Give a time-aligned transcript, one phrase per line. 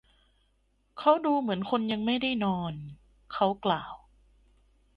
[0.99, 2.73] เขาดูเหมือนคนยังไม่ได้นอน
[3.33, 3.93] เขากล่าว